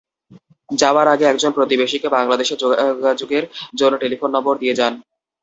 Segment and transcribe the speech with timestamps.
[0.69, 3.43] যাওয়ার আগে একজন প্রতিবেশীকে বাংলাদেশে যোগাযোগের
[3.79, 4.93] জন্য টেলিফোন নম্বর দিয়ে যান।